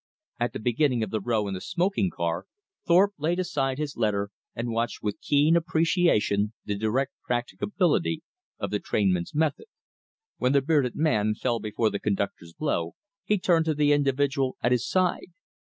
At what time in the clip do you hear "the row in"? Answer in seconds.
1.11-1.53